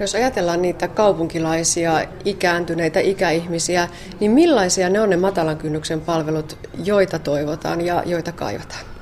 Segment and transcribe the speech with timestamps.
[0.00, 3.88] Jos ajatellaan niitä kaupunkilaisia, ikääntyneitä ikäihmisiä,
[4.20, 8.93] niin millaisia ne on ne matalan kynnyksen palvelut, joita toivotaan ja joita kaivataan?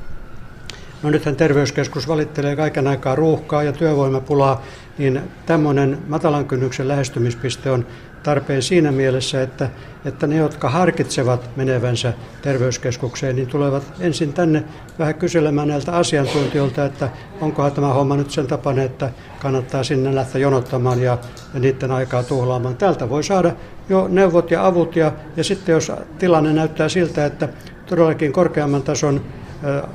[1.02, 4.62] No nythän terveyskeskus valittelee kaiken aikaa ruuhkaa ja työvoimapulaa,
[4.98, 7.86] niin tämmöinen matalan kynnyksen lähestymispiste on
[8.22, 9.70] tarpeen siinä mielessä, että,
[10.04, 12.12] että ne, jotka harkitsevat menevänsä
[12.42, 14.64] terveyskeskukseen, niin tulevat ensin tänne
[14.98, 17.08] vähän kyselemään näiltä asiantuntijoilta, että
[17.40, 21.18] onkohan tämä homma nyt sen tapana, että kannattaa sinne lähteä jonottamaan ja,
[21.54, 22.76] ja niiden aikaa tuhlaamaan.
[22.76, 23.52] Täältä voi saada
[23.88, 27.48] jo neuvot ja avut ja, ja sitten jos tilanne näyttää siltä, että
[27.86, 29.20] todellakin korkeamman tason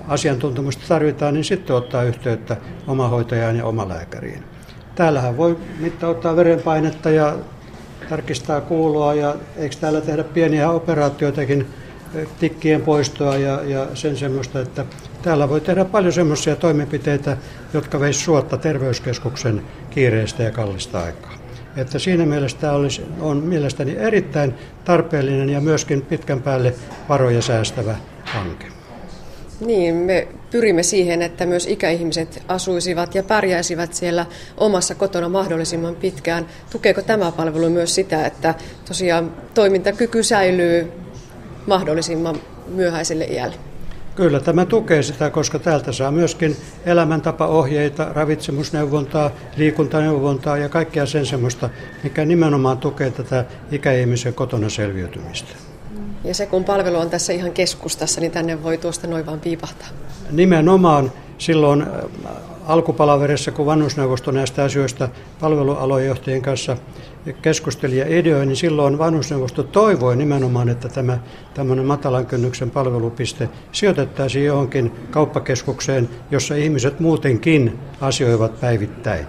[0.07, 2.57] asiantuntemusta tarvitaan, niin sitten ottaa yhteyttä
[2.87, 4.43] omahoitajaan ja omalääkäriin.
[4.95, 7.35] Täällähän voi mittauttaa verenpainetta ja
[8.09, 11.67] tarkistaa kuulua ja eikö täällä tehdä pieniä operaatioitakin,
[12.39, 14.85] tikkien poistoa ja, ja sen semmoista, että
[15.21, 17.37] täällä voi tehdä paljon semmoisia toimenpiteitä,
[17.73, 21.33] jotka veisi suotta terveyskeskuksen kiireistä ja kallista aikaa.
[21.77, 24.53] Että siinä mielessä tämä olisi, on mielestäni erittäin
[24.85, 26.73] tarpeellinen ja myöskin pitkän päälle
[27.09, 28.76] varoja säästävä hanke.
[29.59, 34.25] Niin, me pyrimme siihen, että myös ikäihmiset asuisivat ja pärjäisivät siellä
[34.57, 36.45] omassa kotona mahdollisimman pitkään.
[36.71, 40.91] Tukeeko tämä palvelu myös sitä, että tosiaan toimintakyky säilyy
[41.67, 42.35] mahdollisimman
[42.67, 43.55] myöhäiselle iälle?
[44.15, 51.69] Kyllä tämä tukee sitä, koska täältä saa myöskin elämäntapaohjeita, ravitsemusneuvontaa, liikuntaneuvontaa ja kaikkea sen semmoista,
[52.03, 55.66] mikä nimenomaan tukee tätä ikäihmisen kotona selviytymistä.
[56.23, 59.87] Ja se kun palvelu on tässä ihan keskustassa, niin tänne voi tuosta noin vaan piipahtaa.
[60.31, 61.87] Nimenomaan silloin äh,
[62.67, 66.77] alkupalaverissa, kun vanhusneuvosto näistä asioista palvelualojenjohtajien kanssa
[67.41, 71.19] keskusteli ja ideoi, niin silloin vanhusneuvosto toivoi nimenomaan, että tämä
[71.53, 79.25] tämmöinen matalan kynnyksen palvelupiste sijoitettaisiin johonkin kauppakeskukseen, jossa ihmiset muutenkin asioivat päivittäin.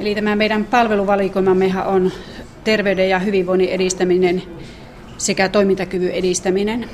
[0.00, 2.12] Eli tämä meidän palveluvalikoimammehan on
[2.66, 4.42] terveyden ja hyvinvoinnin edistäminen
[5.18, 6.90] sekä toimintakyvyn edistäminen.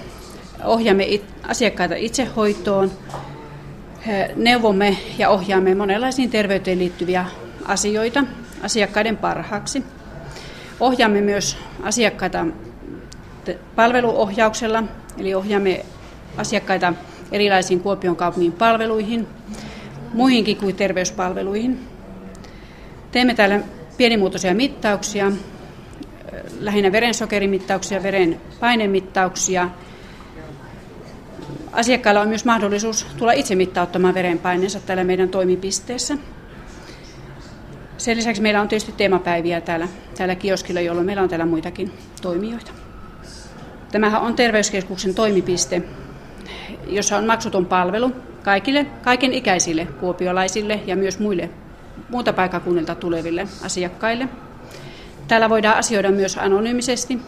[0.64, 2.90] Ohjaamme asiakkaita itsehoitoon,
[4.36, 7.26] neuvomme ja ohjaamme monenlaisiin terveyteen liittyviä
[7.64, 8.24] asioita
[8.62, 9.82] asiakkaiden parhaaksi.
[10.80, 12.46] Ohjaamme myös asiakkaita
[13.76, 14.82] palveluohjauksella,
[15.18, 15.84] eli ohjaamme
[16.36, 16.92] asiakkaita
[17.32, 19.26] erilaisiin Kuopion kaupungin palveluihin,
[20.14, 21.78] muihinkin kuin terveyspalveluihin.
[23.12, 23.60] Teemme täällä
[23.96, 25.32] pienimuotoisia mittauksia,
[26.60, 29.68] lähinnä verensokerimittauksia, veren painemittauksia.
[31.72, 36.16] Asiakkailla on myös mahdollisuus tulla itse mittauttamaan verenpaineensa täällä meidän toimipisteessä.
[37.98, 39.88] Sen lisäksi meillä on tietysti teemapäiviä täällä,
[40.18, 42.72] täällä kioskilla, jolloin meillä on täällä muitakin toimijoita.
[43.92, 45.82] Tämähän on terveyskeskuksen toimipiste,
[46.86, 48.12] jossa on maksuton palvelu
[48.42, 51.50] kaikille, kaiken ikäisille kuopiolaisille ja myös muille
[52.08, 54.28] muuta paikakunnilta tuleville asiakkaille.
[55.32, 57.18] Täällä voidaan asioida myös anonyymisesti,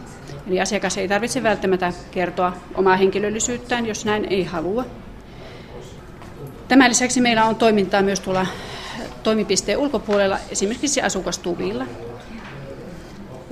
[0.47, 4.85] eli asiakas ei tarvitse välttämättä kertoa omaa henkilöllisyyttään, jos näin ei halua.
[6.67, 8.47] Tämän lisäksi meillä on toimintaa myös tuolla
[9.23, 11.85] toimipisteen ulkopuolella, esimerkiksi asukastuvilla.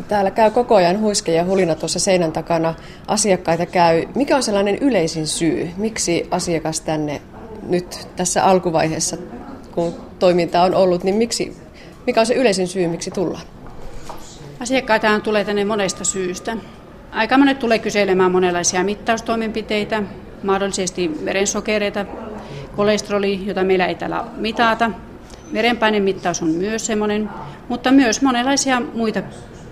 [0.08, 2.74] Täällä käy koko ajan huiske ja hulina tuossa seinän takana.
[3.08, 4.06] Asiakkaita käy.
[4.16, 7.22] Mikä on sellainen yleisin syy, miksi asiakas tänne
[7.70, 9.18] nyt tässä alkuvaiheessa,
[9.72, 11.58] kun toiminta on ollut, niin miksi,
[12.08, 13.53] mikä on se yleisin syy, miksi tullaan?
[14.63, 16.57] Asiakkaita tulee tänne monesta syystä.
[17.12, 20.03] Aika monet tulee kyselemään monenlaisia mittaustoimenpiteitä,
[20.44, 22.06] mahdollisesti verensokereita,
[22.75, 24.91] kolesteroli, jota meillä ei täällä mitata.
[25.53, 27.29] Verenpainemittaus on myös semmoinen,
[27.69, 29.22] mutta myös monenlaisia muita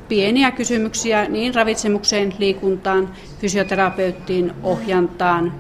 [0.10, 3.10] pieniä kysymyksiä niin ravitsemukseen, liikuntaan,
[3.40, 5.54] fysioterapeuttiin, ohjantaan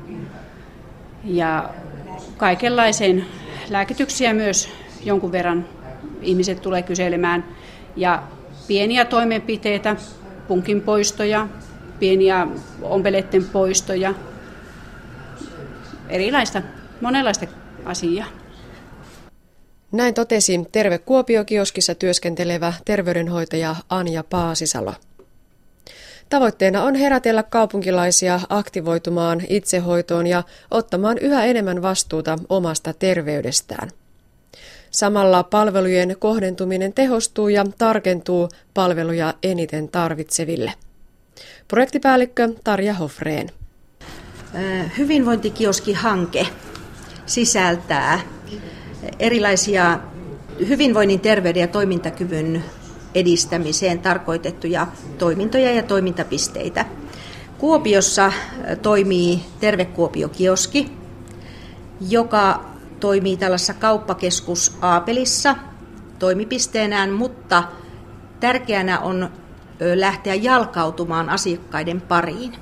[1.23, 1.69] ja
[2.37, 3.25] kaikenlaiseen
[3.69, 4.69] lääkityksiä myös
[5.03, 5.65] jonkun verran
[6.21, 7.43] ihmiset tulee kyselemään.
[7.95, 8.23] Ja
[8.67, 9.95] pieniä toimenpiteitä,
[10.47, 11.47] punkin poistoja,
[11.99, 12.47] pieniä
[12.81, 14.13] ompeleiden poistoja,
[16.09, 16.61] erilaista,
[17.01, 17.45] monenlaista
[17.85, 18.27] asiaa.
[19.91, 24.93] Näin totesi Terve Kuopio-kioskissa työskentelevä terveydenhoitaja Anja Paasisalo.
[26.29, 33.89] Tavoitteena on herätellä kaupunkilaisia aktivoitumaan itsehoitoon ja ottamaan yhä enemmän vastuuta omasta terveydestään.
[34.91, 40.73] Samalla palvelujen kohdentuminen tehostuu ja tarkentuu palveluja eniten tarvitseville.
[41.67, 43.49] Projektipäällikkö Tarja Hofreen.
[44.97, 46.47] Hyvinvointikioski-hanke
[47.25, 48.19] sisältää
[49.19, 49.99] erilaisia
[50.67, 52.63] hyvinvoinnin, terveyden ja toimintakyvyn
[53.15, 54.87] edistämiseen tarkoitettuja
[55.17, 56.85] toimintoja ja toimintapisteitä.
[57.57, 58.31] Kuopiossa
[58.81, 60.91] toimii Terve Kuopio-kioski,
[62.09, 62.70] joka
[63.01, 65.55] toimii tällaisessa kauppakeskus Aapelissa
[66.19, 67.63] toimipisteenään, mutta
[68.39, 69.29] tärkeänä on
[69.95, 72.53] lähteä jalkautumaan asiakkaiden pariin.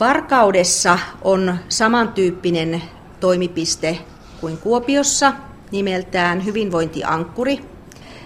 [0.00, 2.82] Varkaudessa on samantyyppinen
[3.20, 3.98] toimipiste
[4.40, 5.32] kuin Kuopiossa,
[5.70, 7.64] nimeltään Hyvinvointiankkuri.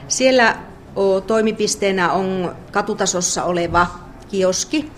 [0.09, 0.57] Siellä
[1.27, 3.87] toimipisteenä on katutasossa oleva
[4.29, 4.93] kioski,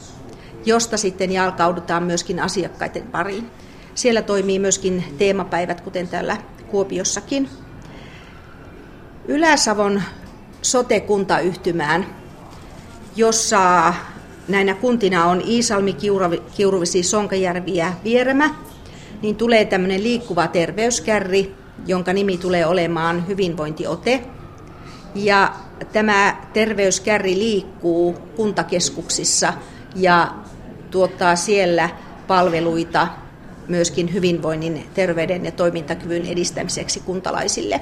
[0.65, 3.51] josta sitten jalkaudutaan myöskin asiakkaiden pariin.
[3.99, 6.37] Siellä toimii myöskin teemapäivät, kuten täällä
[6.71, 7.49] Kuopiossakin.
[9.29, 10.03] Ylä-Savon
[10.63, 12.07] sote-kuntayhtymään,
[13.17, 13.95] jossa
[14.49, 15.97] näinä kuntina on Iisalmi,
[16.57, 18.55] Kiuruvisi, Sonkajärvi ja Vieremä,
[19.23, 21.55] niin tulee tämmöinen liikkuva terveyskärri,
[21.87, 24.25] jonka nimi tulee olemaan hyvinvointiote.
[25.15, 25.53] Ja
[25.93, 29.53] tämä terveyskärri liikkuu kuntakeskuksissa
[29.97, 30.35] ja
[30.91, 31.91] tuottaa siellä
[32.27, 33.09] palveluita
[33.69, 37.81] myöskin hyvinvoinnin, terveyden ja toimintakyvyn edistämiseksi kuntalaisille.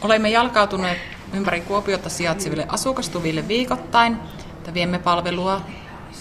[0.00, 0.98] Olemme jalkautuneet
[1.32, 4.16] ympäri Kuopiota sijaitseville asukastuville viikoittain,
[4.56, 5.60] että viemme palvelua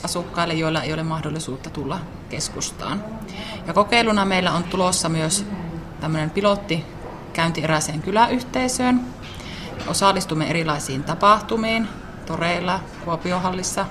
[0.03, 3.03] asukkaille, joilla ei ole mahdollisuutta tulla keskustaan.
[3.67, 5.45] Ja kokeiluna meillä on tulossa myös
[5.99, 6.85] tämmöinen pilotti
[7.33, 9.01] käynti erääseen kyläyhteisöön.
[9.87, 11.87] Osallistumme erilaisiin tapahtumiin
[12.25, 13.85] toreilla, Kuopiohallissa.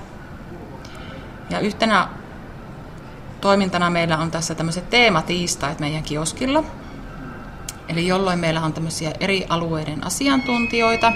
[1.49, 2.07] Ja yhtenä
[3.41, 6.63] toimintana meillä on tässä tämmöiset teematiistait meidän kioskilla.
[7.89, 11.13] Eli jolloin meillä on tämmöisiä eri alueiden asiantuntijoita.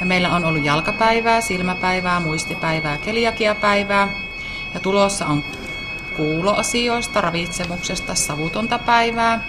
[0.00, 4.08] Ja meillä on ollut jalkapäivää, silmäpäivää, muistipäivää, keliakiapäivää.
[4.74, 5.42] Ja tulossa on
[6.16, 9.44] kuuloasioista, ravitsemuksesta, savutonta päivää.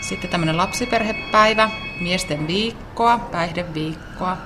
[0.00, 1.70] Sitten tämmöinen lapsiperhepäivä,
[2.00, 4.36] miesten viikkoa, päihdeviikkoa.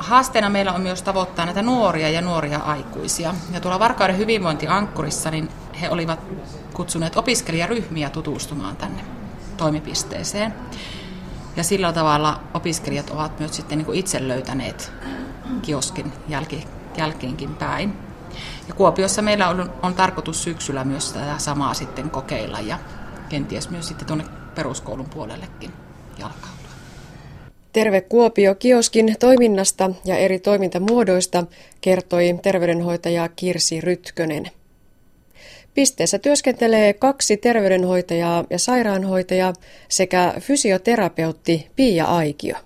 [0.00, 3.34] Haasteena meillä on myös tavoittaa näitä nuoria ja nuoria aikuisia.
[3.52, 5.48] Ja tuolla Varkauden hyvinvointiankkurissa niin
[5.80, 6.20] he olivat
[6.72, 9.04] kutsuneet opiskelijaryhmiä tutustumaan tänne
[9.56, 10.54] toimipisteeseen.
[11.56, 14.92] Ja sillä tavalla opiskelijat ovat myös sitten niin kuin itse löytäneet
[15.62, 16.66] kioskin jälki,
[16.96, 17.98] jälkeenkin päin.
[18.68, 22.78] Ja Kuopiossa meillä on, on tarkoitus syksyllä myös tätä samaa sitten kokeilla ja
[23.28, 24.24] kenties myös sitten tuonne
[24.54, 25.72] peruskoulun puolellekin
[26.18, 26.59] jalkautua.
[27.72, 31.44] Terve Kuopio kioskin toiminnasta ja eri toimintamuodoista
[31.80, 34.50] kertoi terveydenhoitaja Kirsi Rytkönen.
[35.74, 39.52] Pisteessä työskentelee kaksi terveydenhoitajaa ja sairaanhoitajaa
[39.88, 42.56] sekä fysioterapeutti Pia Aikio.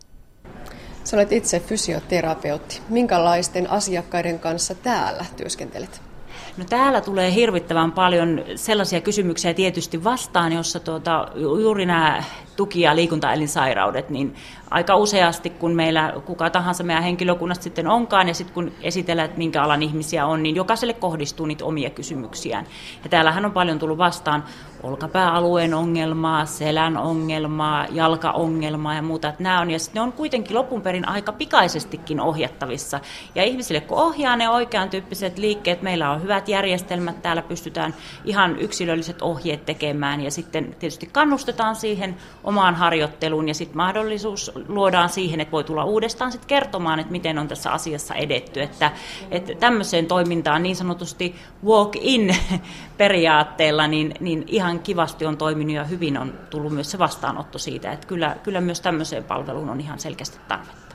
[1.05, 2.81] Sä olet itse fysioterapeutti.
[2.89, 6.14] Minkälaisten asiakkaiden kanssa täällä työskentelet?
[6.57, 12.23] No täällä tulee hirvittävän paljon sellaisia kysymyksiä tietysti vastaan, jossa tuota, juuri nämä
[12.57, 14.35] tuki- ja liikuntaelinsairaudet, niin
[14.71, 19.39] aika useasti, kun meillä kuka tahansa meidän henkilökunnasta sitten onkaan, ja sitten kun esitellään, että
[19.39, 22.67] minkä alan ihmisiä on, niin jokaiselle kohdistuu niitä omia kysymyksiään.
[23.05, 24.45] Ja täällähän on paljon tullut vastaan
[24.83, 29.29] olkapääalueen ongelmaa, selän ongelmaa, jalkaongelmaa ja muuta.
[29.29, 33.01] Että nämä on, ja ne on kuitenkin lopun perin aika pikaisestikin ohjattavissa.
[33.35, 37.95] Ja ihmisille, kun ohjaa ne oikean tyyppiset liikkeet, meillä on hyvät järjestelmät, täällä pystytään
[38.25, 45.09] ihan yksilölliset ohjeet tekemään, ja sitten tietysti kannustetaan siihen omaan harjoitteluun, ja sitten mahdollisuus luodaan
[45.09, 48.63] siihen, että voi tulla uudestaan sit kertomaan, että miten on tässä asiassa edetty.
[48.63, 48.93] Että,
[49.31, 51.35] että tämmöiseen toimintaan niin sanotusti
[51.65, 52.37] walk-in
[52.97, 57.93] periaatteella, niin, niin ihan kivasti on toiminut ja hyvin on tullut myös se vastaanotto siitä,
[57.93, 60.94] että kyllä, kyllä myös tämmöiseen palveluun on ihan selkeästi tarvetta.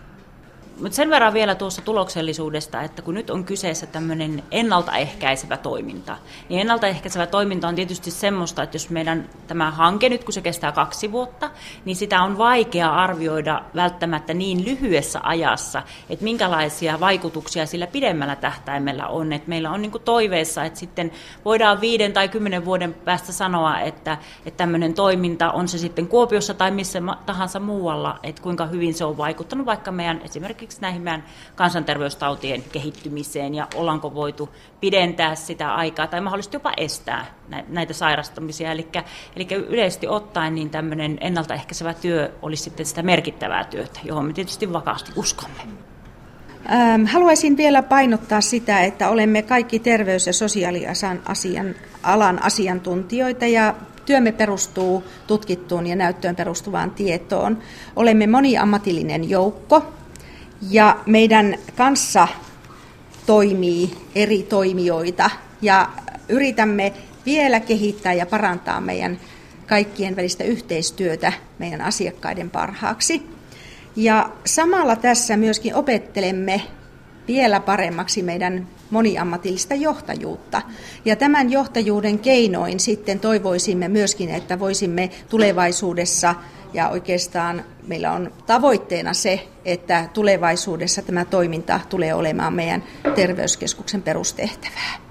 [0.81, 6.17] Mutta sen verran vielä tuossa tuloksellisuudesta, että kun nyt on kyseessä tämmöinen ennaltaehkäisevä toiminta,
[6.50, 10.71] niin ennaltaehkäisevä toiminta on tietysti semmoista, että jos meidän tämä hanke nyt, kun se kestää
[10.71, 11.51] kaksi vuotta,
[11.86, 19.07] niin sitä on vaikea arvioida välttämättä niin lyhyessä ajassa, että minkälaisia vaikutuksia sillä pidemmällä tähtäimellä
[19.07, 19.33] on.
[19.33, 21.12] Että meillä on niin toiveessa, että sitten
[21.45, 26.53] voidaan viiden tai kymmenen vuoden päästä sanoa, että, että tämmöinen toiminta on se sitten Kuopiossa
[26.53, 31.24] tai missä tahansa muualla, että kuinka hyvin se on vaikuttanut vaikka meidän esimerkiksi esimerkiksi näihin
[31.56, 34.50] kansanterveystautien kehittymiseen ja ollaanko voitu
[34.80, 37.26] pidentää sitä aikaa tai mahdollisesti jopa estää
[37.68, 38.72] näitä sairastumisia.
[38.72, 38.88] Eli,
[39.36, 44.74] eli yleisesti ottaen niin tämmöinen ennaltaehkäisevä työ olisi sitten sitä merkittävää työtä, johon me tietysti
[44.74, 45.62] vakaasti uskomme.
[47.12, 54.32] Haluaisin vielä painottaa sitä, että olemme kaikki terveys- ja sosiaalialan asian, alan asiantuntijoita ja työmme
[54.32, 57.58] perustuu tutkittuun ja näyttöön perustuvaan tietoon.
[57.96, 59.84] Olemme moniammatillinen joukko,
[60.62, 62.28] ja meidän kanssa
[63.25, 65.30] toimii eri toimijoita
[65.62, 65.89] ja
[66.30, 66.94] yritämme
[67.25, 69.20] vielä kehittää ja parantaa meidän
[69.68, 73.22] kaikkien välistä yhteistyötä meidän asiakkaiden parhaaksi.
[73.96, 76.62] Ja samalla tässä myöskin opettelemme
[77.28, 80.62] vielä paremmaksi meidän moniammatillista johtajuutta.
[81.06, 86.36] Ja tämän johtajuuden keinoin sitten toivoisimme myöskin, että voisimme tulevaisuudessa
[86.74, 92.84] ja oikeastaan meillä on tavoitteena se, että tulevaisuudessa tämä toiminta tulee olemaan meidän
[93.16, 95.09] terveyskeskuksen perustehtävää.